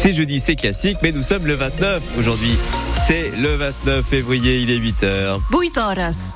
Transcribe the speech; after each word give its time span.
C'est 0.00 0.12
jeudi, 0.12 0.38
c'est 0.38 0.54
classique, 0.54 0.98
mais 1.02 1.10
nous 1.10 1.22
sommes 1.22 1.44
le 1.44 1.54
29 1.54 2.00
aujourd'hui. 2.20 2.52
C'est 3.08 3.32
le 3.36 3.56
29 3.56 4.06
février, 4.06 4.58
il 4.58 4.70
est 4.70 4.78
8h. 4.78 5.40
8 5.52 5.76
horas. 5.76 6.34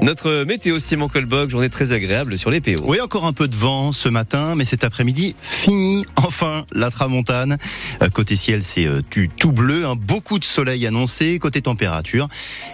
Notre 0.00 0.42
météo 0.42 0.80
Simon 0.80 1.06
Colbock, 1.06 1.50
journée 1.50 1.68
très 1.68 1.92
agréable 1.92 2.36
sur 2.36 2.50
les 2.50 2.60
PO. 2.60 2.82
Oui, 2.82 3.00
encore 3.00 3.26
un 3.26 3.32
peu 3.32 3.46
de 3.46 3.54
vent 3.54 3.92
ce 3.92 4.08
matin, 4.08 4.56
mais 4.56 4.64
cet 4.64 4.82
après-midi, 4.82 5.36
fini 5.40 6.04
enfin 6.16 6.64
la 6.72 6.90
tramontane. 6.90 7.58
Euh, 8.02 8.08
Côté 8.08 8.34
ciel, 8.34 8.64
c'est 8.64 8.88
euh, 8.88 9.02
tout 9.38 9.52
bleu, 9.52 9.86
hein, 9.86 9.94
beaucoup 9.96 10.40
de 10.40 10.44
soleil 10.44 10.84
annoncé. 10.84 11.38
Côté 11.38 11.62
température, 11.62 12.26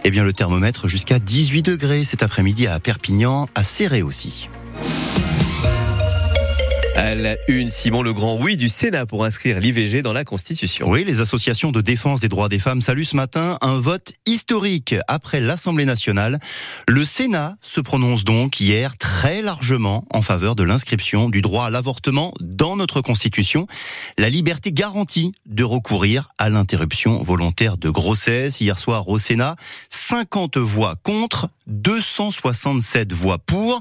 eh 0.02 0.10
bien 0.10 0.24
le 0.24 0.32
thermomètre 0.32 0.88
jusqu'à 0.88 1.18
18 1.18 1.60
degrés 1.60 2.04
cet 2.04 2.22
après-midi 2.22 2.66
à 2.66 2.80
Perpignan, 2.80 3.50
à 3.54 3.62
Serré 3.62 4.00
aussi. 4.00 4.48
À 6.98 7.14
la 7.14 7.36
une, 7.46 7.70
Simon 7.70 8.02
Legrand, 8.02 8.36
oui, 8.40 8.56
du 8.56 8.68
Sénat 8.68 9.06
pour 9.06 9.24
inscrire 9.24 9.60
l'IVG 9.60 10.02
dans 10.02 10.12
la 10.12 10.24
Constitution. 10.24 10.88
Oui, 10.90 11.04
les 11.04 11.20
associations 11.20 11.70
de 11.70 11.80
défense 11.80 12.18
des 12.18 12.26
droits 12.26 12.48
des 12.48 12.58
femmes 12.58 12.82
saluent 12.82 13.04
ce 13.04 13.14
matin 13.14 13.56
un 13.60 13.78
vote 13.78 14.14
historique 14.26 14.96
après 15.06 15.38
l'Assemblée 15.38 15.84
nationale. 15.84 16.40
Le 16.88 17.04
Sénat 17.04 17.54
se 17.60 17.80
prononce 17.80 18.24
donc 18.24 18.58
hier 18.58 18.96
très 18.96 19.42
largement 19.42 20.06
en 20.12 20.22
faveur 20.22 20.56
de 20.56 20.64
l'inscription 20.64 21.28
du 21.28 21.40
droit 21.40 21.66
à 21.66 21.70
l'avortement 21.70 22.34
dans 22.40 22.74
notre 22.74 23.00
Constitution. 23.00 23.68
La 24.18 24.28
liberté 24.28 24.72
garantie 24.72 25.30
de 25.46 25.62
recourir 25.62 26.30
à 26.36 26.50
l'interruption 26.50 27.22
volontaire 27.22 27.78
de 27.78 27.90
grossesse. 27.90 28.60
Hier 28.60 28.76
soir 28.76 29.08
au 29.08 29.20
Sénat, 29.20 29.54
50 29.88 30.56
voix 30.56 30.96
contre, 31.04 31.48
267 31.68 33.12
voix 33.12 33.38
pour 33.38 33.80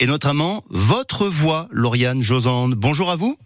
et 0.00 0.06
notamment 0.06 0.64
votre 0.68 1.26
voix, 1.26 1.68
Lauriane 1.70 2.22
Josande. 2.22 2.74
Bonjour 2.74 3.10
à 3.10 3.16
vous. 3.16 3.36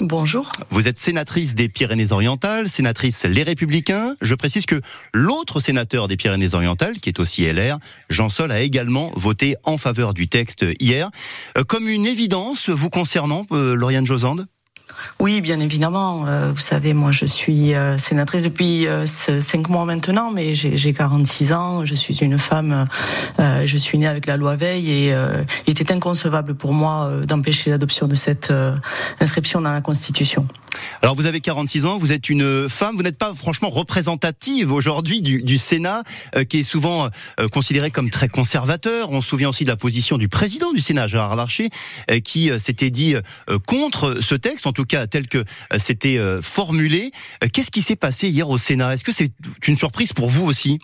Bonjour. 0.00 0.50
Vous 0.70 0.88
êtes 0.88 0.98
sénatrice 0.98 1.54
des 1.54 1.68
Pyrénées-Orientales, 1.68 2.68
sénatrice 2.68 3.24
Les 3.24 3.44
Républicains. 3.44 4.16
Je 4.20 4.34
précise 4.34 4.66
que 4.66 4.80
l'autre 5.12 5.60
sénateur 5.60 6.08
des 6.08 6.16
Pyrénées-Orientales, 6.16 6.98
qui 6.98 7.10
est 7.10 7.20
aussi 7.20 7.46
LR, 7.46 7.78
Jean 8.10 8.28
Sol, 8.28 8.50
a 8.50 8.60
également 8.60 9.12
voté 9.14 9.54
en 9.62 9.78
faveur 9.78 10.12
du 10.12 10.26
texte 10.26 10.66
hier. 10.80 11.10
Euh, 11.56 11.62
comme 11.62 11.88
une 11.88 12.06
évidence 12.06 12.70
vous 12.70 12.90
concernant, 12.90 13.46
euh, 13.52 13.76
Lauriane 13.76 14.04
Josande? 14.04 14.46
Oui, 15.20 15.40
bien 15.40 15.60
évidemment. 15.60 16.26
Euh, 16.26 16.52
vous 16.52 16.60
savez, 16.60 16.92
moi, 16.92 17.10
je 17.10 17.24
suis 17.24 17.74
euh, 17.74 17.96
sénatrice 17.98 18.42
depuis 18.42 18.86
euh, 18.86 19.06
cinq 19.06 19.68
mois 19.68 19.84
maintenant, 19.84 20.30
mais 20.30 20.54
j'ai 20.54 20.92
46 20.92 21.52
ans. 21.52 21.84
Je 21.84 21.94
suis 21.94 22.16
une 22.18 22.38
femme. 22.38 22.86
je 23.38 23.76
suis 23.78 23.98
née 23.98 24.06
avec 24.06 24.26
la 24.26 24.36
loi 24.36 24.56
Veil 24.56 24.90
et 24.90 25.14
il 25.66 25.70
était 25.70 25.92
inconcevable 25.92 26.54
pour 26.54 26.72
moi 26.72 27.10
d'empêcher 27.26 27.70
l'adoption 27.70 28.06
de 28.06 28.14
cette 28.14 28.52
inscription 29.20 29.60
dans 29.60 29.72
la 29.72 29.80
Constitution. 29.80 30.46
Alors, 31.02 31.14
vous 31.14 31.26
avez 31.26 31.40
46 31.40 31.86
ans, 31.86 31.98
vous 31.98 32.12
êtes 32.12 32.28
une 32.28 32.68
femme. 32.68 32.96
Vous 32.96 33.02
n'êtes 33.02 33.18
pas 33.18 33.32
franchement 33.34 33.70
représentative 33.70 34.72
aujourd'hui 34.72 35.22
du, 35.22 35.42
du, 35.42 35.58
Sénat, 35.58 36.02
qui 36.48 36.60
est 36.60 36.64
souvent 36.64 37.08
considéré 37.52 37.90
comme 37.90 38.10
très 38.10 38.28
conservateur. 38.28 39.10
On 39.10 39.20
se 39.20 39.28
souvient 39.28 39.48
aussi 39.48 39.64
de 39.64 39.70
la 39.70 39.76
position 39.76 40.18
du 40.18 40.28
président 40.28 40.72
du 40.72 40.80
Sénat, 40.80 41.06
Gérard 41.06 41.36
Larcher, 41.36 41.68
qui 42.24 42.50
s'était 42.58 42.90
dit 42.90 43.14
contre 43.66 44.18
ce 44.20 44.34
texte, 44.34 44.66
tout 44.74 44.84
cas 44.84 45.06
tel 45.06 45.26
que 45.26 45.38
euh, 45.38 45.78
c'était 45.78 46.18
euh, 46.18 46.42
formulé. 46.42 47.10
Euh, 47.42 47.48
qu'est-ce 47.50 47.70
qui 47.70 47.80
s'est 47.80 47.96
passé 47.96 48.28
hier 48.28 48.50
au 48.50 48.58
Sénat? 48.58 48.92
Est-ce 48.92 49.04
que 49.04 49.12
c'est 49.12 49.32
une 49.66 49.78
surprise 49.78 50.12
pour 50.12 50.28
vous 50.28 50.44
aussi? 50.44 50.78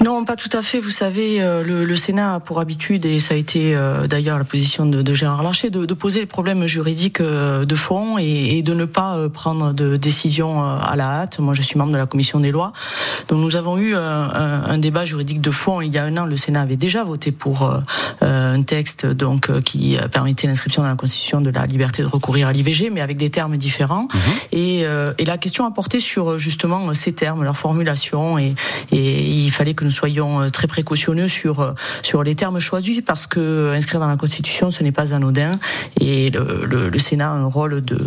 Non, 0.00 0.24
pas 0.24 0.36
tout 0.36 0.48
à 0.52 0.62
fait. 0.62 0.80
Vous 0.80 0.90
savez, 0.90 1.42
euh, 1.42 1.62
le, 1.62 1.84
le 1.84 1.96
Sénat 1.96 2.34
a 2.34 2.40
pour 2.40 2.60
habitude, 2.60 3.04
et 3.04 3.20
ça 3.20 3.34
a 3.34 3.36
été 3.36 3.74
euh, 3.74 4.06
d'ailleurs 4.06 4.38
la 4.38 4.44
position 4.44 4.86
de, 4.86 5.02
de 5.02 5.14
Gérard 5.14 5.42
Larcher, 5.42 5.70
de, 5.70 5.84
de, 5.84 5.94
poser 5.94 6.20
les 6.20 6.26
problèmes 6.26 6.66
juridiques 6.66 7.20
euh, 7.20 7.64
de 7.64 7.76
fond 7.76 8.18
et, 8.18 8.58
et, 8.58 8.62
de 8.62 8.74
ne 8.74 8.84
pas 8.84 9.28
prendre 9.28 9.72
de 9.72 9.96
décision 9.96 10.62
à 10.62 10.96
la 10.96 11.20
hâte. 11.20 11.38
Moi, 11.38 11.54
je 11.54 11.62
suis 11.62 11.78
membre 11.78 11.92
de 11.92 11.96
la 11.96 12.06
commission 12.06 12.40
des 12.40 12.50
lois. 12.50 12.72
Donc, 13.28 13.40
nous 13.40 13.56
avons 13.56 13.78
eu 13.78 13.94
un, 13.94 14.00
un, 14.00 14.78
débat 14.78 15.04
juridique 15.04 15.40
de 15.40 15.50
fond. 15.50 15.80
Il 15.80 15.92
y 15.92 15.98
a 15.98 16.04
un 16.04 16.16
an, 16.16 16.24
le 16.24 16.36
Sénat 16.36 16.62
avait 16.62 16.76
déjà 16.76 17.04
voté 17.04 17.32
pour 17.32 17.70
un 18.20 18.62
texte 18.62 19.06
donc 19.06 19.60
qui 19.62 19.96
permettait 20.10 20.46
l'inscription 20.46 20.82
dans 20.82 20.88
la 20.88 20.96
Constitution 20.96 21.40
de 21.40 21.50
la 21.50 21.66
liberté 21.66 22.02
de 22.02 22.08
recourir 22.08 22.48
à 22.48 22.52
l'IVG, 22.52 22.90
mais 22.90 23.00
avec 23.00 23.16
des 23.16 23.30
termes 23.30 23.56
différents. 23.56 24.08
Mhm. 24.12 24.20
Et, 24.52 24.80
et, 25.18 25.24
la 25.24 25.38
question 25.38 25.66
a 25.66 25.70
porté 25.70 26.00
sur 26.00 26.38
justement 26.38 26.92
ces 26.94 27.12
termes, 27.12 27.44
leur 27.44 27.56
formulation, 27.56 28.38
et, 28.38 28.54
et 28.90 29.20
il 29.30 29.50
fallait 29.50 29.74
que 29.74 29.81
nous 29.82 29.90
soyons 29.90 30.42
euh, 30.42 30.48
très 30.48 30.66
précautionneux 30.66 31.28
sur 31.28 31.60
euh, 31.60 31.72
sur 32.02 32.22
les 32.22 32.34
termes 32.34 32.58
choisis 32.58 33.00
parce 33.04 33.26
que 33.26 33.40
euh, 33.40 33.74
inscrire 33.74 34.00
dans 34.00 34.08
la 34.08 34.16
Constitution 34.16 34.70
ce 34.70 34.82
n'est 34.82 34.92
pas 34.92 35.14
anodin 35.14 35.52
et 36.00 36.30
le, 36.30 36.64
le, 36.64 36.88
le, 36.88 36.98
Sénat 36.98 37.30
a 37.30 37.34
un 37.34 37.46
rôle 37.46 37.80
de 37.80 38.06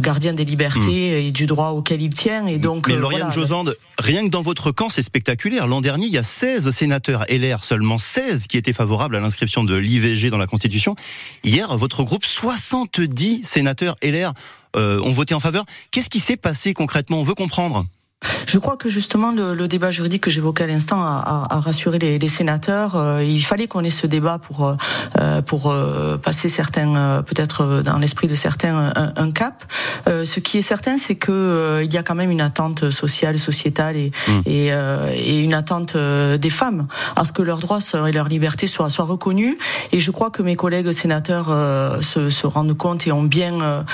gardien 0.00 0.32
des 0.34 0.44
libertés 0.44 1.14
hmm. 1.14 1.26
et 1.26 1.32
du 1.32 1.46
droit 1.46 1.70
auquel 1.70 2.02
il 2.02 2.10
tient 2.10 2.46
et 2.46 2.58
donc 2.58 2.88
mais 2.88 2.96
Lauriane 2.96 3.32
Josande 3.32 3.76
rien 3.98 4.24
que 4.24 4.30
dans 4.30 4.42
votre 4.42 4.70
camp 4.70 4.88
c'est 4.88 5.02
spectaculaire. 5.02 5.66
L'an 5.66 5.80
dernier 5.80 6.06
il 6.06 6.12
y 6.12 6.18
a 6.18 6.22
16 6.22 6.70
sénateurs 6.70 7.24
LR 7.30 7.64
seulement 7.64 7.98
16 7.98 8.46
qui 8.46 8.56
étaient 8.56 8.72
favorables 8.72 9.16
à 9.16 9.20
l'inscription 9.20 9.64
de 9.64 9.74
l'IVG 9.74 10.30
dans 10.30 10.38
la 10.38 10.46
Constitution. 10.46 10.94
Hier 11.44 11.76
votre 11.76 12.04
groupe 12.04 12.24
70 12.24 13.44
sénateurs 13.44 13.96
LR 14.02 14.32
ont 14.76 15.12
voté 15.12 15.34
en 15.34 15.40
faveur. 15.40 15.64
Qu'est-ce 15.90 16.10
qui 16.10 16.20
s'est 16.20 16.36
passé 16.36 16.72
concrètement? 16.74 17.20
On 17.20 17.24
veut 17.24 17.34
comprendre 17.34 17.84
je 18.48 18.58
crois 18.58 18.76
que 18.76 18.88
justement 18.88 19.30
le, 19.30 19.54
le 19.54 19.68
débat 19.68 19.90
juridique 19.90 20.22
que 20.22 20.30
j'évoquais 20.30 20.64
à 20.64 20.66
l'instant 20.66 21.02
a, 21.02 21.46
a, 21.50 21.54
a, 21.54 21.60
rassuré 21.60 21.98
les, 21.98 22.18
les 22.18 22.28
sénateurs. 22.28 22.96
Euh, 22.96 23.22
il 23.22 23.42
fallait 23.42 23.68
qu'on 23.68 23.84
ait 23.84 23.90
ce 23.90 24.06
débat 24.06 24.38
pour 24.38 24.66
euh, 25.20 25.42
pour 25.42 25.70
euh, 25.70 26.16
passer 26.16 26.48
certains 26.48 27.22
peut-être 27.22 27.82
dans 27.82 27.98
l'esprit 27.98 28.26
de 28.26 28.34
certains 28.34 28.92
un, 28.96 29.12
un 29.16 29.30
cap. 29.30 29.64
ce 30.06 30.40
qui 30.40 30.58
est 30.58 30.62
certain, 30.62 30.96
c'est 30.96 31.16
que 31.16 31.82
il 31.84 31.92
y 31.92 31.98
a 31.98 32.02
quand 32.02 32.14
même 32.14 32.30
une 32.30 32.40
attente 32.40 32.90
sociale, 32.90 33.38
sociétale 33.38 33.96
et 33.96 34.10
mmh. 34.28 34.40
et, 34.46 34.66
et, 34.68 35.40
une 35.40 35.54
attente 35.54 35.96
des 35.96 36.50
femmes 36.50 36.86
à 37.16 37.24
ce 37.24 37.32
que 37.32 37.42
leurs 37.42 37.58
droits 37.58 37.80
et 38.08 38.12
leurs 38.12 38.28
libertés 38.28 38.66
soient 38.66 38.88
soient 38.88 39.04
reconnus. 39.04 39.56
Et 39.92 40.00
je 40.00 40.10
crois 40.10 40.30
que 40.30 40.42
mes 40.42 40.56
collègues 40.56 40.90
sénateurs 40.92 41.48
se, 42.00 42.30
se 42.30 42.46
rendent 42.46 42.76
compte 42.76 43.06
et 43.06 43.12
ont 43.12 43.22
bien 43.22 43.84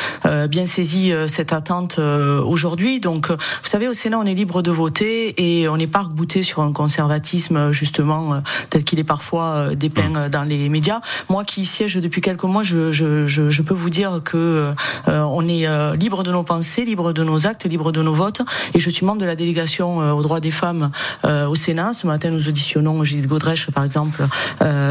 bien 0.49 0.67
saisi 0.67 1.13
cette 1.27 1.53
attente 1.53 1.99
aujourd'hui. 1.99 3.01
Donc, 3.01 3.31
vous 3.31 3.37
savez, 3.69 3.89
au 3.89 3.93
Sénat 3.93 4.14
on 4.15 4.25
est 4.25 4.35
libre 4.35 4.63
de 4.63 4.71
voter 4.71 5.35
et 5.37 5.69
on 5.69 5.77
n'est 5.77 5.87
pas 5.87 6.03
rebouté 6.03 6.43
sur 6.43 6.61
un 6.61 6.73
conservatisme 6.73 7.71
justement 7.71 8.35
euh, 8.35 8.41
tel 8.71 8.85
qu'il 8.85 8.99
est 8.99 9.05
parfois 9.05 9.45
euh, 9.45 9.75
dépeint 9.75 10.27
mmh. 10.27 10.29
dans 10.29 10.45
les 10.45 10.69
médias. 10.69 11.01
Moi 11.29 11.45
qui 11.45 11.65
siège 11.65 11.97
depuis 11.97 12.21
quelques 12.21 12.45
mois, 12.45 12.63
je, 12.63 12.93
je, 12.93 13.27
je, 13.27 13.51
je 13.51 13.63
peux 13.63 13.75
vous 13.75 13.91
dire 13.91 14.21
que 14.25 14.73
euh, 15.09 15.21
on 15.23 15.47
est 15.49 15.67
libre 15.97 16.23
de 16.23 16.33
nos 16.33 16.43
pensées, 16.43 16.85
libre 16.85 17.13
de 17.13 17.23
nos 17.23 17.47
actes, 17.47 17.65
libre 17.67 17.93
de 17.93 18.03
nos 18.03 18.15
votes. 18.15 18.43
Et 18.75 18.81
je 18.81 18.91
suis 18.91 19.07
membre 19.07 19.21
de 19.21 19.27
la 19.27 19.37
délégation 19.37 19.99
aux 19.99 20.23
droits 20.23 20.41
des 20.41 20.51
femmes 20.51 20.91
au 21.25 21.55
Sénat. 21.55 21.93
Ce 21.93 22.07
matin, 22.07 22.31
nous 22.31 22.49
auditionnons 22.49 23.05
Gilles 23.05 23.27
Godrèche, 23.27 23.71
par 23.71 23.85
exemple, 23.85 24.23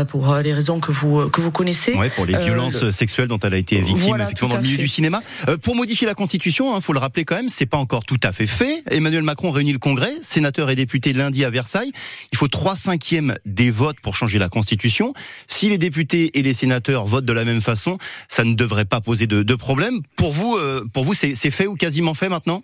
pour 0.08 0.36
les 0.36 0.54
raisons 0.54 0.80
que 0.80 0.92
vous 0.92 1.30
que 1.30 1.42
vous 1.42 1.52
connaissez. 1.52 1.94
Ouais, 1.94 2.10
pour 2.10 2.26
les 2.26 2.38
violences 2.38 2.90
sexuelles 2.92 3.28
dont 3.28 3.40
elle 3.40 3.54
a 3.54 3.58
été 3.58 3.80
victime, 3.80 4.10
voilà, 4.10 4.26
effectivement, 4.26 4.50
dans 4.50 4.58
le 4.58 4.64
milieu 4.64 4.78
fait. 4.78 4.82
du 4.82 4.88
cinéma. 4.88 5.22
pour 5.62 5.76
modifier 5.76 6.08
la 6.08 6.16
Constitution, 6.16 6.74
il 6.74 6.78
hein, 6.78 6.82
faut 6.82 6.94
le 6.94 7.00
rappeler 7.00 7.26
quand 7.26 7.36
même, 7.36 7.50
c'est 7.50 7.66
pas 7.66 7.78
encore 7.78 8.06
tout 8.06 8.20
à 8.24 8.32
fait 8.32 8.48
fait. 8.48 8.84
Emmanuel 8.90 9.13
Macron 9.22 9.52
réunit 9.52 9.74
le 9.74 9.80
Congrès, 9.80 10.14
sénateurs 10.22 10.70
et 10.70 10.76
députés 10.76 11.14
lundi 11.14 11.46
à 11.46 11.50
Versailles. 11.50 11.92
Il 12.32 12.38
faut 12.38 12.48
trois 12.48 12.76
cinquièmes 12.76 13.36
des 13.46 13.70
votes 13.70 14.00
pour 14.02 14.16
changer 14.16 14.40
la 14.40 14.50
Constitution. 14.50 15.14
Si 15.48 15.70
les 15.70 15.78
députés 15.78 16.38
et 16.38 16.42
les 16.42 16.54
sénateurs 16.54 17.06
votent 17.06 17.26
de 17.26 17.34
la 17.34 17.46
même 17.46 17.62
façon, 17.62 17.98
ça 18.28 18.44
ne 18.44 18.54
devrait 18.54 18.86
pas 18.86 19.02
poser 19.02 19.28
de, 19.28 19.56
problème. 19.56 20.00
Pour 20.16 20.34
vous, 20.34 20.56
euh, 20.56 20.84
pour 20.92 21.04
vous, 21.04 21.14
c'est 21.14 21.36
fait 21.52 21.68
ou 21.68 21.76
quasiment 21.76 22.14
fait 22.14 22.30
maintenant? 22.30 22.64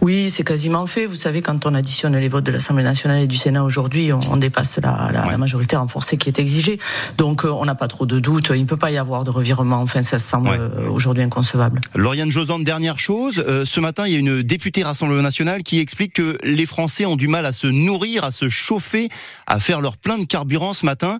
Oui, 0.00 0.30
c'est 0.30 0.44
quasiment 0.44 0.86
fait. 0.86 1.06
Vous 1.06 1.14
savez, 1.14 1.42
quand 1.42 1.66
on 1.66 1.74
additionne 1.74 2.16
les 2.16 2.28
votes 2.28 2.44
de 2.44 2.52
l'Assemblée 2.52 2.84
nationale 2.84 3.22
et 3.22 3.26
du 3.26 3.36
Sénat 3.36 3.62
aujourd'hui, 3.62 4.12
on, 4.12 4.20
on, 4.30 4.36
dépasse 4.36 4.78
la, 4.82 5.10
la, 5.12 5.24
ouais. 5.24 5.30
la, 5.30 5.38
majorité 5.38 5.76
renforcée 5.76 6.16
qui 6.16 6.28
est 6.28 6.38
exigée. 6.38 6.78
Donc, 7.16 7.44
euh, 7.44 7.48
on 7.48 7.64
n'a 7.64 7.74
pas 7.74 7.88
trop 7.88 8.06
de 8.06 8.18
doutes. 8.18 8.52
Il 8.54 8.62
ne 8.62 8.66
peut 8.66 8.76
pas 8.76 8.90
y 8.90 8.98
avoir 8.98 9.24
de 9.24 9.30
revirement. 9.30 9.80
Enfin, 9.80 10.02
ça 10.02 10.18
semble 10.18 10.50
ouais. 10.50 10.58
euh, 10.58 10.88
aujourd'hui 10.88 11.22
inconcevable. 11.22 11.80
Lauriane 11.94 12.30
Josande, 12.30 12.64
dernière 12.64 12.98
chose. 12.98 13.44
Euh, 13.46 13.64
ce 13.64 13.80
matin, 13.80 14.06
il 14.06 14.12
y 14.12 14.16
a 14.16 14.18
une 14.18 14.42
députée 14.42 14.82
Rassemblement 14.82 15.22
national 15.22 15.62
qui 15.62 15.78
explique 15.80 16.14
que 16.14 16.38
les 16.42 16.66
Français 16.66 17.04
ont 17.06 17.16
du 17.16 17.28
mal 17.28 17.46
à 17.46 17.52
se 17.52 17.66
nourrir, 17.66 18.24
à 18.24 18.30
se 18.30 18.48
chauffer, 18.48 19.08
à 19.46 19.60
faire 19.60 19.80
leur 19.80 19.96
plein 19.96 20.18
de 20.18 20.24
carburant 20.24 20.72
ce 20.72 20.86
matin, 20.86 21.18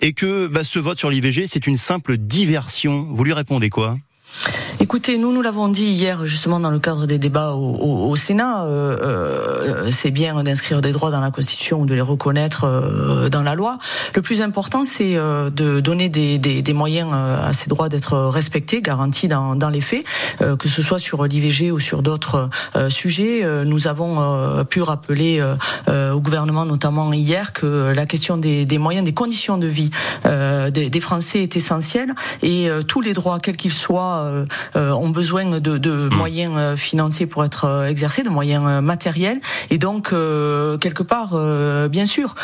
et 0.00 0.12
que 0.12 0.46
bah, 0.46 0.64
ce 0.64 0.78
vote 0.78 0.98
sur 0.98 1.10
l'IVG, 1.10 1.46
c'est 1.46 1.66
une 1.66 1.76
simple 1.76 2.16
diversion. 2.16 3.06
Vous 3.10 3.24
lui 3.24 3.32
répondez 3.32 3.70
quoi? 3.70 3.96
Écoutez, 4.82 5.18
nous 5.18 5.32
nous 5.32 5.42
l'avons 5.42 5.68
dit 5.68 5.84
hier 5.84 6.26
justement 6.26 6.58
dans 6.58 6.70
le 6.70 6.78
cadre 6.78 7.06
des 7.06 7.18
débats 7.18 7.52
au, 7.52 7.74
au, 7.74 8.10
au 8.10 8.16
Sénat. 8.16 8.64
Euh, 8.64 8.96
euh, 9.02 9.90
c'est 9.90 10.10
bien 10.10 10.42
d'inscrire 10.42 10.80
des 10.80 10.92
droits 10.92 11.10
dans 11.10 11.20
la 11.20 11.30
Constitution 11.30 11.80
ou 11.80 11.86
de 11.86 11.94
les 11.94 12.00
reconnaître 12.00 12.64
euh, 12.64 13.28
dans 13.28 13.42
la 13.42 13.54
loi. 13.54 13.78
Le 14.14 14.22
plus 14.22 14.40
important, 14.42 14.84
c'est 14.84 15.16
euh, 15.16 15.50
de 15.50 15.80
donner 15.80 16.08
des, 16.08 16.38
des, 16.38 16.62
des, 16.62 16.72
moyens 16.72 17.10
euh, 17.12 17.48
à 17.48 17.52
ces 17.52 17.68
droits 17.68 17.88
d'être 17.88 18.16
respectés, 18.16 18.80
garantis 18.80 19.28
dans, 19.28 19.54
dans 19.54 19.68
les 19.68 19.80
faits, 19.80 20.04
euh, 20.40 20.56
que 20.56 20.68
ce 20.68 20.82
soit 20.82 20.98
sur 20.98 21.24
l'IVG 21.24 21.70
ou 21.70 21.78
sur 21.78 22.02
d'autres 22.02 22.48
sujets. 22.88 23.44
nous 23.64 23.86
avons 23.86 24.64
pu 24.64 24.80
rappeler 24.82 25.42
au 25.88 26.20
gouvernement, 26.20 26.64
notamment 26.64 27.12
hier, 27.12 27.52
que 27.52 27.92
la 27.94 28.06
question 28.06 28.36
des, 28.36 28.64
des 28.64 28.78
moyens, 28.78 29.04
des 29.04 29.12
conditions 29.14 29.58
de 29.58 29.66
vie 29.66 29.90
des, 30.24 30.90
des, 30.90 31.00
Français 31.00 31.42
est 31.42 31.56
essentielle 31.56 32.14
et 32.42 32.68
tous 32.86 33.00
les 33.00 33.12
droits, 33.12 33.38
quels 33.38 33.56
qu'ils 33.56 33.72
soient 33.72 34.19
droits 34.74 34.96
ont 34.96 35.08
besoin 35.08 35.60
de, 35.60 35.78
de 35.78 35.90
mmh. 35.90 36.14
moyens 36.14 36.78
financiers 36.78 37.26
pour 37.26 37.44
être 37.44 37.86
exercés, 37.88 38.22
de 38.22 38.28
moyens 38.28 38.82
matériels. 38.82 39.40
Et 39.70 39.78
donc, 39.78 40.10
quelque 40.10 41.02
part, 41.02 41.38
bien 41.88 42.06
sûr, 42.06 42.34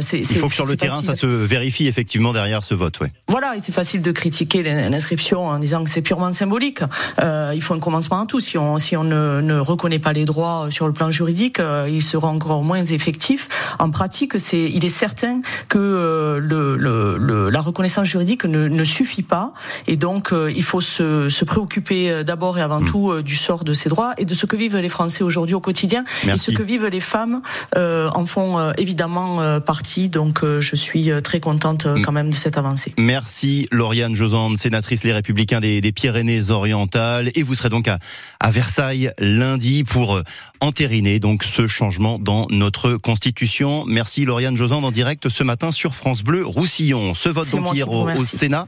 c'est... 0.00 0.20
Il 0.20 0.38
faut 0.38 0.48
que 0.48 0.54
sur 0.54 0.66
le 0.66 0.76
terrain, 0.76 1.02
ça 1.02 1.14
se 1.14 1.26
vérifie 1.26 1.86
effectivement 1.86 2.32
derrière 2.32 2.64
ce 2.64 2.74
vote. 2.74 3.00
Ouais. 3.00 3.12
Voilà, 3.28 3.56
et 3.56 3.60
c'est 3.60 3.72
facile 3.72 4.02
de 4.02 4.12
critiquer 4.12 4.62
l'inscription 4.62 5.48
en 5.48 5.58
disant 5.58 5.84
que 5.84 5.90
c'est 5.90 6.02
purement 6.02 6.32
symbolique. 6.32 6.80
il 7.20 7.62
faut 7.62 7.74
un 7.74 7.80
commencement 7.80 8.22
à 8.22 8.26
tout. 8.26 8.40
Si 8.40 8.58
on, 8.58 8.78
si 8.78 8.96
on 8.96 9.04
ne, 9.04 9.40
ne 9.40 9.58
reconnaît 9.58 9.98
pas 9.98 10.12
les 10.12 10.24
droits 10.24 10.68
sur 10.70 10.86
le 10.86 10.92
plan 10.92 11.10
juridique, 11.10 11.58
ils 11.88 12.02
seront 12.02 12.28
encore 12.28 12.62
moins 12.62 12.84
effectifs. 12.84 13.48
En 13.78 13.90
pratique, 13.90 14.38
c'est, 14.38 14.70
il 14.70 14.84
est 14.84 14.88
certain 14.88 15.40
que 15.68 15.78
euh, 15.78 16.38
le, 16.40 16.76
le, 16.76 17.50
la 17.50 17.60
reconnaissance 17.60 18.06
juridique 18.06 18.44
ne, 18.44 18.68
ne, 18.68 18.84
suffit 18.84 19.22
pas, 19.22 19.52
et 19.86 19.96
donc 19.96 20.32
euh, 20.32 20.52
il 20.54 20.62
faut 20.62 20.80
se, 20.80 21.13
se 21.28 21.44
préoccuper 21.44 22.10
euh, 22.10 22.22
d'abord 22.22 22.58
et 22.58 22.62
avant 22.62 22.80
hmm. 22.80 22.86
tout 22.86 23.22
du 23.22 23.36
sort 23.36 23.64
de 23.64 23.72
ces 23.72 23.88
droits 23.88 24.14
et 24.18 24.24
de 24.24 24.34
ce 24.34 24.46
que 24.46 24.56
vivent 24.56 24.76
les 24.76 24.88
Français 24.88 25.22
aujourd'hui 25.24 25.54
au 25.54 25.60
quotidien, 25.60 26.04
et 26.26 26.36
ce 26.36 26.50
que 26.50 26.62
vivent 26.62 26.86
les 26.86 27.00
femmes 27.00 27.42
en 27.76 28.26
font 28.26 28.72
évidemment 28.78 29.60
partie. 29.60 30.08
Donc 30.08 30.44
je 30.44 30.76
suis 30.76 31.10
très 31.22 31.40
contente 31.40 31.86
quand 32.04 32.12
même 32.12 32.30
de 32.30 32.34
cette 32.34 32.56
avancée. 32.56 32.94
Merci 32.98 33.68
Lauriane 33.70 34.14
Josande, 34.14 34.58
sénatrice 34.58 35.04
Les 35.04 35.12
Républicains 35.12 35.60
des, 35.60 35.80
des 35.80 35.92
Pyrénées-Orientales, 35.92 37.30
et 37.34 37.42
vous 37.42 37.54
serez 37.54 37.68
donc 37.68 37.88
à, 37.88 37.98
à 38.40 38.50
Versailles 38.50 39.12
lundi 39.18 39.84
pour 39.84 40.20
entériner 40.60 41.20
donc 41.20 41.44
ce 41.44 41.66
changement 41.66 42.18
dans 42.18 42.46
notre 42.50 42.96
constitution. 42.96 43.84
Merci 43.86 44.24
Lauriane 44.24 44.56
Josande 44.56 44.84
en 44.84 44.90
direct 44.90 45.28
ce 45.28 45.42
matin 45.42 45.72
sur 45.72 45.94
France 45.94 46.22
Bleu 46.22 46.44
Roussillon. 46.44 47.14
Ce 47.14 47.28
vote 47.28 47.50
donc 47.50 47.74
hier 47.74 47.90
au, 47.90 48.08
Sénat, 48.20 48.66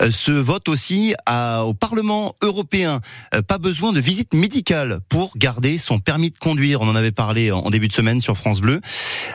euh, 0.00 0.10
ce 0.10 0.30
vote 0.30 0.68
aussi 0.68 1.14
à, 1.26 1.64
au 1.64 1.73
Parlement 1.74 2.34
européen. 2.42 3.00
Euh, 3.34 3.42
pas 3.42 3.58
besoin 3.58 3.92
de 3.92 4.00
visite 4.00 4.34
médicale 4.34 5.00
pour 5.08 5.36
garder 5.36 5.78
son 5.78 5.98
permis 5.98 6.30
de 6.30 6.38
conduire. 6.38 6.80
On 6.80 6.88
en 6.88 6.96
avait 6.96 7.12
parlé 7.12 7.50
en 7.50 7.68
début 7.70 7.88
de 7.88 7.92
semaine 7.92 8.20
sur 8.20 8.36
France 8.36 8.60
Bleu. 8.60 8.80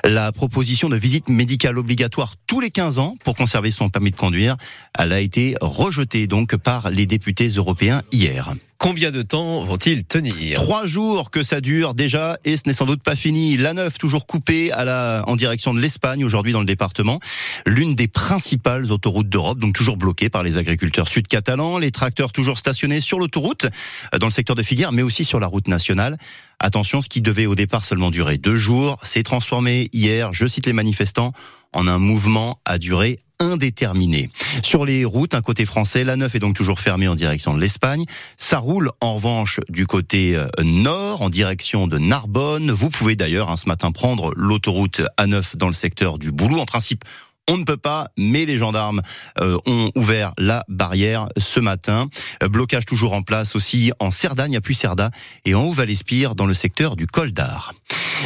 La 0.03 0.31
proposition 0.31 0.89
de 0.89 0.95
visite 0.95 1.29
médicale 1.29 1.77
obligatoire 1.77 2.35
tous 2.47 2.59
les 2.59 2.71
15 2.71 2.99
ans 2.99 3.15
pour 3.23 3.35
conserver 3.35 3.71
son 3.71 3.89
permis 3.89 4.11
de 4.11 4.15
conduire, 4.15 4.57
elle 4.97 5.13
a 5.13 5.19
été 5.19 5.55
rejetée 5.61 6.27
donc 6.27 6.55
par 6.55 6.89
les 6.89 7.05
députés 7.05 7.49
européens 7.49 8.01
hier. 8.11 8.53
Combien 8.79 9.11
de 9.11 9.21
temps 9.21 9.61
vont-ils 9.65 10.05
tenir 10.05 10.55
Trois 10.55 10.85
jours 10.85 11.31
que 11.31 11.43
ça 11.43 11.59
dure 11.59 11.93
déjà 11.93 12.37
et 12.45 12.55
ce 12.55 12.63
n'est 12.65 12.73
sans 12.73 12.85
doute 12.85 13.03
pas 13.03 13.17
fini. 13.17 13.57
La 13.57 13.73
neuf 13.73 13.97
toujours 13.97 14.25
coupée 14.25 14.71
en 14.73 15.35
direction 15.35 15.73
de 15.73 15.81
l'Espagne 15.81 16.23
aujourd'hui 16.23 16.53
dans 16.53 16.61
le 16.61 16.65
département. 16.65 17.19
L'une 17.65 17.93
des 17.93 18.07
principales 18.07 18.89
autoroutes 18.93 19.27
d'Europe, 19.27 19.59
donc 19.59 19.75
toujours 19.75 19.97
bloquée 19.97 20.29
par 20.29 20.43
les 20.43 20.57
agriculteurs 20.57 21.09
sud-catalans. 21.09 21.77
Les 21.77 21.91
tracteurs 21.91 22.31
toujours 22.31 22.57
stationnés 22.57 23.01
sur 23.01 23.19
l'autoroute, 23.19 23.67
euh, 24.13 24.17
dans 24.17 24.27
le 24.27 24.31
secteur 24.31 24.55
de 24.55 24.63
Figueres, 24.63 24.93
mais 24.93 25.01
aussi 25.01 25.25
sur 25.25 25.41
la 25.41 25.47
route 25.47 25.67
nationale. 25.67 26.17
Attention, 26.61 27.01
ce 27.01 27.09
qui 27.09 27.19
devait 27.19 27.47
au 27.47 27.55
départ 27.55 27.83
seulement 27.83 28.11
durer 28.11 28.37
deux 28.37 28.55
jours 28.55 28.97
s'est 29.03 29.23
transformé 29.23 29.89
hier, 29.91 30.31
je 30.31 30.47
cite 30.47 30.65
les 30.65 30.73
manifestants, 30.73 31.33
en 31.73 31.85
un 31.85 31.99
mouvement 31.99 32.61
à 32.63 32.77
durée 32.77 33.19
indéterminé. 33.39 34.29
Sur 34.63 34.85
les 34.85 35.05
routes, 35.05 35.33
un 35.33 35.41
côté 35.41 35.65
français, 35.65 36.03
la 36.03 36.15
9 36.15 36.35
est 36.35 36.39
donc 36.39 36.55
toujours 36.55 36.79
fermée 36.79 37.07
en 37.07 37.15
direction 37.15 37.53
de 37.53 37.59
l'Espagne. 37.59 38.05
Ça 38.37 38.59
roule 38.59 38.91
en 39.01 39.15
revanche 39.15 39.59
du 39.69 39.87
côté 39.87 40.35
euh, 40.35 40.47
nord, 40.63 41.21
en 41.21 41.29
direction 41.29 41.87
de 41.87 41.97
Narbonne. 41.97 42.71
Vous 42.71 42.89
pouvez 42.89 43.15
d'ailleurs 43.15 43.49
hein, 43.49 43.57
ce 43.57 43.67
matin 43.67 43.91
prendre 43.91 44.33
l'autoroute 44.35 45.01
A9 45.17 45.55
dans 45.55 45.67
le 45.67 45.73
secteur 45.73 46.19
du 46.19 46.31
Boulou. 46.31 46.59
En 46.59 46.65
principe, 46.65 47.05
on 47.49 47.57
ne 47.57 47.63
peut 47.63 47.77
pas, 47.77 48.07
mais 48.15 48.45
les 48.45 48.57
gendarmes 48.57 49.01
euh, 49.41 49.57
ont 49.65 49.91
ouvert 49.95 50.33
la 50.37 50.63
barrière 50.69 51.27
ce 51.37 51.59
matin. 51.59 52.07
Euh, 52.43 52.47
blocage 52.47 52.85
toujours 52.85 53.13
en 53.13 53.23
place 53.23 53.55
aussi 53.55 53.91
en 53.99 54.11
Cerdagne, 54.11 54.55
à 54.55 54.61
Puy-Cerda 54.61 55.09
et 55.45 55.55
en 55.55 55.63
Haut-Valespire 55.63 56.35
dans 56.35 56.45
le 56.45 56.53
secteur 56.53 56.95
du 56.95 57.07
Col 57.07 57.31
d'Ar. 57.31 57.73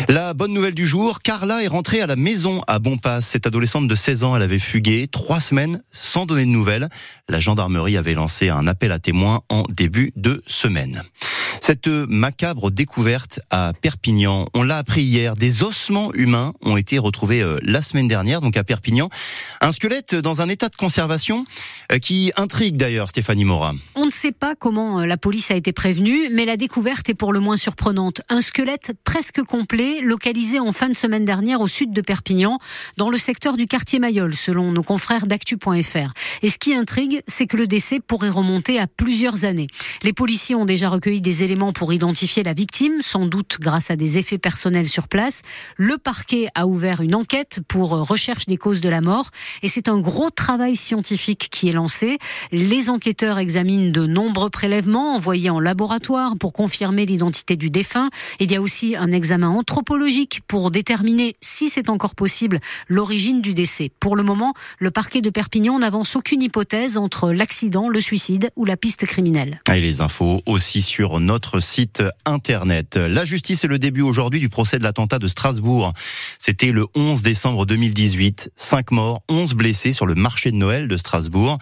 La 0.09 0.33
bonne 0.33 0.53
nouvelle 0.53 0.73
du 0.73 0.85
jour, 0.85 1.21
Carla 1.21 1.63
est 1.63 1.67
rentrée 1.67 2.01
à 2.01 2.07
la 2.07 2.15
maison 2.15 2.61
à 2.67 2.79
Bonpass. 2.79 3.25
Cette 3.25 3.47
adolescente 3.47 3.87
de 3.87 3.95
16 3.95 4.23
ans, 4.23 4.35
elle 4.35 4.41
avait 4.41 4.59
fugué 4.59 5.07
trois 5.07 5.39
semaines 5.39 5.81
sans 5.91 6.25
donner 6.25 6.45
de 6.45 6.49
nouvelles. 6.49 6.89
La 7.29 7.39
gendarmerie 7.39 7.95
avait 7.95 8.15
lancé 8.15 8.49
un 8.49 8.67
appel 8.67 8.91
à 8.91 8.99
témoins 8.99 9.41
en 9.49 9.63
début 9.69 10.11
de 10.15 10.43
semaine. 10.47 11.03
Cette 11.65 11.87
macabre 11.87 12.71
découverte 12.71 13.39
à 13.49 13.71
Perpignan, 13.81 14.47
on 14.53 14.63
l'a 14.63 14.79
appris 14.79 15.03
hier, 15.03 15.37
des 15.37 15.63
ossements 15.63 16.13
humains 16.13 16.51
ont 16.61 16.75
été 16.75 16.99
retrouvés 16.99 17.41
euh, 17.41 17.57
la 17.61 17.81
semaine 17.81 18.09
dernière, 18.09 18.41
donc 18.41 18.57
à 18.57 18.65
Perpignan. 18.65 19.07
Un 19.61 19.71
squelette 19.71 20.13
dans 20.13 20.41
un 20.41 20.49
état 20.49 20.67
de 20.67 20.75
conservation 20.75 21.45
euh, 21.93 21.99
qui 21.99 22.33
intrigue 22.35 22.75
d'ailleurs 22.75 23.07
Stéphanie 23.07 23.45
Mora. 23.45 23.71
On 23.95 24.05
ne 24.05 24.11
sait 24.11 24.33
pas 24.33 24.55
comment 24.55 24.99
euh, 24.99 25.05
la 25.05 25.15
police 25.15 25.51
a 25.51 25.55
été 25.55 25.71
prévenue, 25.71 26.27
mais 26.33 26.43
la 26.43 26.57
découverte 26.57 27.07
est 27.07 27.13
pour 27.13 27.31
le 27.31 27.39
moins 27.39 27.55
surprenante. 27.55 28.19
Un 28.27 28.41
squelette 28.41 28.91
presque 29.05 29.41
complet, 29.43 30.01
localisé 30.01 30.59
en 30.59 30.73
fin 30.73 30.89
de 30.89 30.95
semaine 30.97 31.23
dernière 31.23 31.61
au 31.61 31.69
sud 31.69 31.93
de 31.93 32.01
Perpignan, 32.01 32.57
dans 32.97 33.09
le 33.09 33.17
secteur 33.17 33.55
du 33.55 33.67
quartier 33.67 33.99
Mayol, 33.99 34.35
selon 34.35 34.73
nos 34.73 34.83
confrères 34.83 35.27
d'actu.fr. 35.27 36.11
Et 36.41 36.49
ce 36.49 36.57
qui 36.57 36.75
intrigue, 36.75 37.23
c'est 37.25 37.47
que 37.47 37.55
le 37.55 37.67
décès 37.67 38.01
pourrait 38.05 38.27
remonter 38.27 38.81
à 38.81 38.87
plusieurs 38.87 39.45
années. 39.45 39.67
Les 40.03 40.11
policiers 40.11 40.55
ont 40.55 40.65
déjà 40.65 40.89
recueilli 40.89 41.21
des 41.21 41.41
éléments 41.41 41.52
pour 41.53 41.93
identifier 41.93 42.41
la 42.41 42.53
victime, 42.53 43.01
sans 43.01 43.25
doute 43.25 43.57
grâce 43.59 43.91
à 43.91 43.95
des 43.95 44.17
effets 44.17 44.39
personnels 44.39 44.87
sur 44.87 45.07
place. 45.07 45.41
Le 45.77 45.97
parquet 45.97 46.47
a 46.55 46.65
ouvert 46.65 47.01
une 47.01 47.13
enquête 47.13 47.59
pour 47.67 47.89
recherche 47.89 48.47
des 48.47 48.57
causes 48.57 48.81
de 48.81 48.89
la 48.89 49.01
mort 49.01 49.29
et 49.61 49.67
c'est 49.67 49.87
un 49.87 49.99
gros 49.99 50.31
travail 50.31 50.75
scientifique 50.75 51.49
qui 51.51 51.69
est 51.69 51.73
lancé. 51.73 52.17
Les 52.51 52.89
enquêteurs 52.89 53.37
examinent 53.37 53.91
de 53.91 54.07
nombreux 54.07 54.49
prélèvements 54.49 55.13
envoyés 55.13 55.51
en 55.51 55.59
laboratoire 55.59 56.37
pour 56.37 56.53
confirmer 56.53 57.05
l'identité 57.05 57.55
du 57.55 57.69
défunt. 57.69 58.09
Il 58.39 58.51
y 58.51 58.55
a 58.55 58.61
aussi 58.61 58.95
un 58.95 59.11
examen 59.11 59.49
anthropologique 59.49 60.41
pour 60.47 60.71
déterminer 60.71 61.35
si 61.39 61.69
c'est 61.69 61.89
encore 61.89 62.15
possible 62.15 62.59
l'origine 62.87 63.41
du 63.41 63.53
décès. 63.53 63.91
Pour 63.99 64.15
le 64.15 64.23
moment, 64.23 64.53
le 64.79 64.89
parquet 64.89 65.21
de 65.21 65.29
Perpignan 65.29 65.77
n'avance 65.77 66.15
aucune 66.15 66.41
hypothèse 66.41 66.97
entre 66.97 67.31
l'accident, 67.31 67.89
le 67.89 68.01
suicide 68.01 68.49
ou 68.55 68.65
la 68.65 68.77
piste 68.77 69.05
criminelle. 69.05 69.61
Et 69.71 69.81
les 69.81 70.01
infos 70.01 70.41
aussi 70.45 70.81
sur 70.81 71.19
notre 71.19 71.42
site 71.59 72.03
internet. 72.25 72.97
La 72.97 73.25
justice 73.25 73.63
est 73.63 73.67
le 73.67 73.79
début 73.79 74.01
aujourd'hui 74.01 74.39
du 74.39 74.49
procès 74.49 74.79
de 74.79 74.83
l'attentat 74.83 75.19
de 75.19 75.27
Strasbourg. 75.27 75.93
C'était 76.39 76.71
le 76.71 76.87
11 76.95 77.21
décembre 77.21 77.65
2018. 77.65 78.51
Cinq 78.55 78.91
morts, 78.91 79.21
11 79.29 79.53
blessés 79.53 79.93
sur 79.93 80.05
le 80.05 80.15
marché 80.15 80.51
de 80.51 80.55
Noël 80.55 80.87
de 80.87 80.97
Strasbourg. 80.97 81.57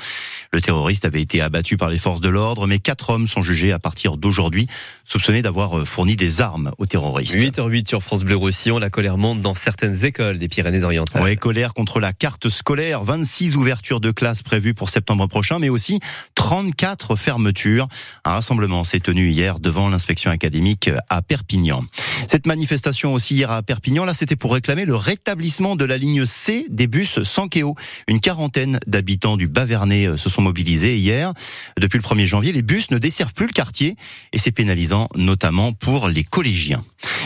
Le 0.54 0.62
terroriste 0.62 1.06
avait 1.06 1.22
été 1.22 1.42
abattu 1.42 1.78
par 1.78 1.89
les 1.89 1.98
forces 1.98 2.22
de 2.22 2.30
l'ordre, 2.30 2.68
mais 2.68 2.80
quatre 2.80 3.10
hommes 3.10 3.28
sont 3.28 3.42
jugés 3.42 3.72
à 3.72 3.80
partir 3.80 4.18
d'aujourd'hui, 4.18 4.68
soupçonnés 5.06 5.42
d'avoir 5.42 5.80
euh, 5.80 5.86
fourni 5.86 6.16
des 6.16 6.42
armes 6.42 6.71
aux 6.78 6.85
terroristes. 6.85 7.35
8h08 7.35 7.88
sur 7.88 8.04
France 8.04 8.23
Bleu 8.23 8.35
Roussillon, 8.35 8.78
la 8.78 8.90
colère 8.90 9.18
monte 9.18 9.42
dans 9.42 9.54
certaines 9.54 10.06
écoles 10.06 10.40
des 10.40 10.47
Pyrénées-Orientales. 10.47 11.23
Oui, 11.23 11.35
colère 11.38 11.73
contre 11.73 12.00
la 12.00 12.14
carte 12.14 12.50
scolaire. 12.50 13.04
26 13.04 13.56
ouvertures 13.56 14.00
de 14.00 14.11
classes 14.11 14.44
prévues 14.44 14.73
pour 14.73 14.90
septembre 14.90 15.28
prochain, 15.28 15.59
mais 15.59 15.69
aussi 15.69 16.00
34 16.35 17.16
fermetures. 17.16 17.88
Un 18.26 18.31
rassemblement 18.31 18.83
s'est 18.83 19.00
tenu 19.00 19.30
hier 19.30 19.59
de 19.59 19.70
devant 19.71 19.87
l'inspection 19.87 20.31
académique 20.31 20.90
à 21.07 21.21
Perpignan. 21.21 21.85
Cette 22.28 22.45
manifestation 22.45 23.13
aussi 23.13 23.35
hier 23.35 23.51
à 23.51 23.63
Perpignan, 23.63 24.04
là 24.04 24.13
c'était 24.13 24.35
pour 24.35 24.51
réclamer 24.51 24.83
le 24.83 24.95
rétablissement 24.95 25.78
de 25.78 25.85
la 25.85 25.95
ligne 25.95 26.25
C 26.25 26.66
des 26.69 26.87
bus 26.87 27.23
Sankeo. 27.23 27.75
Une 28.09 28.19
quarantaine 28.19 28.81
d'habitants 28.85 29.37
du 29.37 29.47
Bavernais 29.47 30.07
euh, 30.07 30.18
se 30.18 30.30
sont 30.30 30.42
mobilisés 30.42 30.97
hier. 30.97 31.31
Depuis 31.80 31.97
le 31.97 32.04
1er 32.04 32.25
janvier, 32.25 32.51
les 32.51 32.63
bus 32.63 32.92
ne 32.92 32.97
desservent 32.97 33.33
plus 33.33 33.45
le 33.45 33.54
quartier 33.54 33.95
et 34.33 34.40
c'est 34.40 34.51
pénalisant 34.51 35.07
notamment 35.16 35.71
pour 35.71 36.09
les 36.09 36.25
collégiens. 36.25 36.83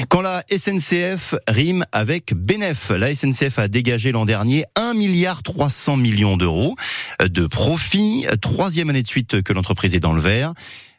Quand 0.10 0.22
la 0.22 0.44
SNCF 0.56 1.34
rime 1.48 1.84
avec 1.92 2.36
Benef, 2.36 2.92
la 2.92 3.16
SNCF 3.16 3.58
a 3.58 3.68
dégagé 3.68 4.12
l'an 4.12 4.25
dernier 4.25 4.66
1 4.75 4.94
milliard 4.94 5.42
300 5.42 5.98
millions 5.98 6.38
d'euros 6.38 6.75
de 7.20 7.48
profit, 7.48 8.28
troisième 8.40 8.92
année 8.92 9.02
de 9.02 9.08
suite 9.08 9.42
que 9.42 9.52
l'entreprise 9.52 9.96
est 9.96 10.00
dans 10.00 10.14
le 10.14 10.22
vert. 10.22 10.54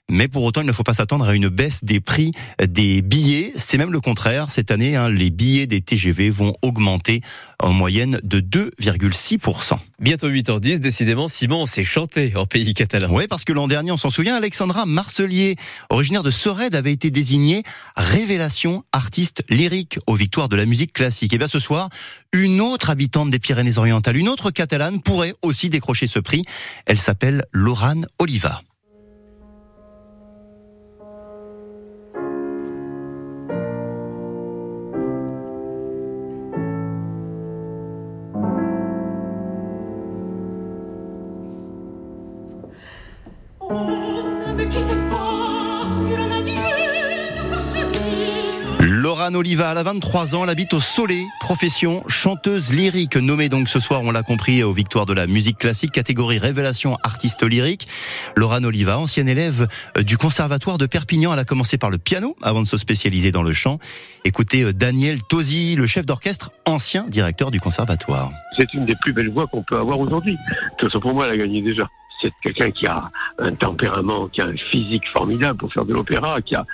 Mais 0.09 0.29
pour 0.29 0.45
autant, 0.45 0.61
il 0.61 0.67
ne 0.69 0.73
faut 0.73 0.85
pas 0.85 0.95
s'attendre 0.95 1.27
à 1.27 1.35
une 1.35 1.49
baisse 1.49 1.83
des 1.83 1.99
prix 1.99 2.31
des 2.65 3.03
billets. 3.03 3.53
C'est 3.57 3.77
même 3.77 3.93
le 3.93 4.01
contraire. 4.01 4.51
Cette 4.51 4.71
année, 4.71 4.95
hein, 4.95 5.09
les 5.09 5.31
billets 5.31 5.67
des 5.67 5.81
TGV 5.81 6.31
vont 6.31 6.53
augmenter 6.63 7.23
en 7.61 7.73
moyenne 7.73 8.21
de 8.23 8.39
2,6%. 8.41 9.79
Bientôt 9.99 10.31
8h10, 10.31 10.79
décidément, 10.79 11.27
Simon 11.27 11.67
s'est 11.67 11.83
chanté 11.83 12.37
en 12.37 12.47
pays 12.47 12.73
catalan. 12.73 13.09
Oui, 13.11 13.27
parce 13.29 13.45
que 13.45 13.53
l'an 13.53 13.67
dernier, 13.67 13.91
on 13.91 13.97
s'en 13.97 14.11
souvient, 14.11 14.37
Alexandra 14.37 14.87
Marcelier, 14.87 15.57
originaire 15.91 16.23
de 16.23 16.31
Sorède, 16.31 16.77
avait 16.77 16.93
été 16.93 17.11
désignée 17.11 17.65
révélation 17.97 18.85
artiste 18.93 19.43
lyrique 19.49 19.99
aux 20.07 20.15
victoires 20.15 20.49
de 20.49 20.55
la 20.55 20.67
musique 20.67 20.93
classique. 20.93 21.33
Et 21.33 21.39
bien 21.39 21.49
ce 21.49 21.59
soir, 21.59 21.89
une 22.33 22.61
autre 22.61 22.91
habitante 22.91 23.31
des 23.31 23.41
Pyrénées-Orientales, 23.41 24.17
une 24.17 24.29
autre 24.29 24.53
catalane, 24.53 25.01
pourrait 25.01 25.35
aussi 25.43 25.69
décrocher 25.69 26.07
ce 26.07 26.21
prix. 26.21 26.45
Elle 26.85 26.99
s'appelle 26.99 27.45
Laurane 27.53 28.07
Oliva. 28.21 28.61
Laurent 49.27 49.41
Oliva, 49.41 49.73
elle 49.73 49.79
a 49.79 49.83
23 49.83 50.37
ans, 50.37 50.45
elle 50.45 50.51
habite 50.51 50.73
au 50.73 50.79
Soleil, 50.79 51.27
profession 51.41 52.05
chanteuse 52.07 52.73
lyrique, 52.73 53.17
nommée 53.17 53.49
donc 53.49 53.69
ce 53.69 53.81
soir, 53.81 54.03
on 54.05 54.13
l'a 54.13 54.23
compris, 54.23 54.63
aux 54.63 54.71
victoires 54.71 55.05
de 55.05 55.15
la 55.15 55.27
musique 55.27 55.59
classique, 55.59 55.91
catégorie 55.91 56.39
révélation 56.39 56.97
artiste 57.03 57.43
lyrique. 57.43 57.89
Laurent 58.37 58.63
Oliva, 58.63 58.99
ancienne 58.99 59.29
élève 59.29 59.67
du 59.99 60.17
conservatoire 60.17 60.79
de 60.79 60.87
Perpignan, 60.87 61.33
elle 61.33 61.41
a 61.41 61.45
commencé 61.45 61.77
par 61.77 61.91
le 61.91 61.99
piano 61.99 62.37
avant 62.41 62.63
de 62.63 62.69
se 62.69 62.77
spécialiser 62.77 63.33
dans 63.33 63.43
le 63.43 63.51
chant. 63.51 63.81
Écoutez 64.25 64.63
euh, 64.63 64.73
Daniel 64.73 65.21
Tosi, 65.25 65.75
le 65.75 65.87
chef 65.87 66.07
d'orchestre, 66.07 66.53
ancien 66.65 67.05
directeur 67.09 67.51
du 67.51 67.59
conservatoire. 67.59 68.31
C'est 68.57 68.73
une 68.75 68.87
des 68.87 68.95
plus 68.95 69.13
belles 69.13 69.33
voix 69.33 69.49
qu'on 69.49 69.65
peut 69.65 69.77
avoir 69.77 69.99
aujourd'hui. 69.99 70.37
Tout 70.79 70.89
ça 70.89 71.01
pour 71.01 71.13
moi, 71.15 71.27
elle 71.27 71.33
a 71.33 71.37
gagné 71.39 71.63
déjà 71.63 71.89
c'est 72.21 72.33
quelqu'un 72.43 72.71
qui 72.71 72.87
a 72.87 73.11
un 73.39 73.55
tempérament, 73.55 74.29
qui 74.29 74.41
a 74.41 74.47
un 74.47 74.57
physique 74.57 75.05
formidable 75.13 75.59
pour 75.59 75.73
faire 75.73 75.85
de 75.85 75.93
l'opéra, 75.93 76.41
qui 76.41 76.55
a 76.55 76.65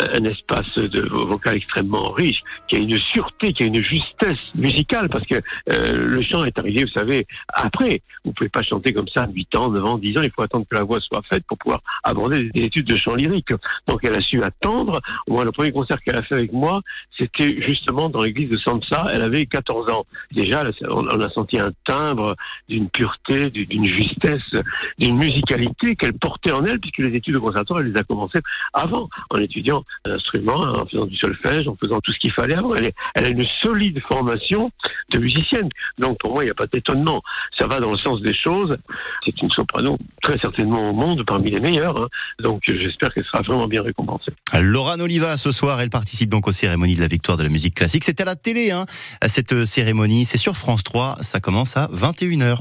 un 0.00 0.24
espace 0.24 0.76
de 0.76 1.00
vocal 1.02 1.56
extrêmement 1.56 2.10
riche, 2.10 2.40
qui 2.68 2.76
a 2.76 2.78
une 2.78 2.98
sûreté, 2.98 3.52
qui 3.52 3.62
a 3.62 3.66
une 3.66 3.82
justesse 3.82 4.38
musicale, 4.54 5.08
parce 5.08 5.26
que 5.26 5.36
euh, 5.70 6.08
le 6.08 6.22
chant 6.22 6.44
est 6.44 6.58
arrivé, 6.58 6.84
vous 6.84 6.92
savez, 6.92 7.26
après. 7.48 8.02
Vous 8.24 8.32
pouvez 8.32 8.48
pas 8.48 8.62
chanter 8.62 8.92
comme 8.92 9.08
ça 9.08 9.28
8 9.32 9.54
ans, 9.54 9.70
9 9.70 9.84
ans, 9.84 9.98
10 9.98 10.18
ans, 10.18 10.22
il 10.22 10.30
faut 10.32 10.42
attendre 10.42 10.66
que 10.68 10.74
la 10.74 10.82
voix 10.82 11.00
soit 11.00 11.22
faite 11.28 11.44
pour 11.46 11.58
pouvoir 11.58 11.80
aborder 12.02 12.50
des 12.50 12.64
études 12.64 12.86
de 12.86 12.96
chant 12.96 13.14
lyrique. 13.14 13.52
Donc 13.86 14.00
elle 14.02 14.16
a 14.16 14.20
su 14.20 14.42
attendre. 14.42 15.00
Moi, 15.28 15.44
le 15.44 15.52
premier 15.52 15.70
concert 15.70 16.02
qu'elle 16.02 16.16
a 16.16 16.22
fait 16.22 16.34
avec 16.34 16.52
moi, 16.52 16.80
c'était 17.16 17.62
justement 17.62 18.08
dans 18.08 18.22
l'église 18.22 18.50
de 18.50 18.56
Sansa, 18.56 19.06
elle 19.12 19.22
avait 19.22 19.46
14 19.46 19.90
ans. 19.90 20.06
Déjà, 20.32 20.64
on 20.88 21.20
a 21.20 21.30
senti 21.30 21.58
un 21.58 21.70
timbre 21.84 22.34
d'une 22.68 22.90
pureté, 22.90 23.50
d'une 23.50 23.86
justesse 23.86 24.56
d'une 24.98 25.16
musicalité 25.16 25.96
qu'elle 26.06 26.18
portait 26.18 26.52
en 26.52 26.64
elle, 26.64 26.78
puisque 26.78 26.98
les 26.98 27.16
études 27.16 27.34
de 27.34 27.38
conservatoire, 27.38 27.80
elle 27.80 27.92
les 27.92 27.98
a 27.98 28.04
commencées 28.04 28.40
avant, 28.72 29.08
en 29.30 29.38
étudiant 29.38 29.84
un 30.04 30.12
instrument, 30.12 30.60
en 30.60 30.86
faisant 30.86 31.06
du 31.06 31.16
solfège, 31.16 31.66
en 31.66 31.76
faisant 31.76 32.00
tout 32.00 32.12
ce 32.12 32.18
qu'il 32.18 32.32
fallait 32.32 32.54
avant. 32.54 32.74
Elle, 32.74 32.92
a 33.16 33.28
une 33.28 33.46
solide 33.62 34.00
formation 34.08 34.70
de 35.10 35.18
musicienne. 35.18 35.68
Donc 35.98 36.18
pour 36.20 36.32
moi, 36.32 36.44
il 36.44 36.46
n'y 36.46 36.50
a 36.50 36.54
pas 36.54 36.66
d'étonnement. 36.66 37.22
Ça 37.58 37.66
va 37.66 37.80
dans 37.80 37.92
le 37.92 37.98
sens 37.98 38.20
des 38.20 38.34
choses. 38.34 38.76
C'est 39.24 39.40
une 39.42 39.50
soprano 39.50 39.98
très 40.22 40.38
certainement 40.38 40.90
au 40.90 40.92
monde, 40.92 41.24
parmi 41.26 41.50
les 41.50 41.60
meilleures. 41.60 42.00
Hein. 42.00 42.08
Donc 42.40 42.62
j'espère 42.66 43.12
qu'elle 43.12 43.24
sera 43.24 43.42
vraiment 43.42 43.66
bien 43.66 43.82
récompensée. 43.82 44.32
Laura 44.58 44.96
Oliva, 44.96 45.36
ce 45.36 45.50
soir, 45.50 45.80
elle 45.80 45.90
participe 45.90 46.30
donc 46.30 46.46
aux 46.46 46.52
cérémonies 46.52 46.96
de 46.96 47.00
la 47.00 47.08
victoire 47.08 47.36
de 47.36 47.42
la 47.42 47.48
musique 47.48 47.74
classique. 47.74 48.04
C'est 48.04 48.20
à 48.20 48.24
la 48.24 48.36
télé, 48.36 48.70
hein, 48.70 48.86
cette 49.26 49.64
cérémonie. 49.64 50.24
C'est 50.24 50.38
sur 50.38 50.56
France 50.56 50.84
3. 50.84 51.16
Ça 51.20 51.40
commence 51.40 51.76
à 51.76 51.88
21h. 51.92 52.58